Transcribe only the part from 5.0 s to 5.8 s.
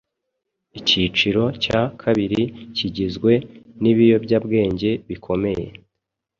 bikomeye